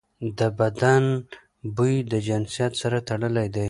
[0.39, 1.03] د بدن
[1.75, 3.59] بوی د جنسیت سره تړلی دی.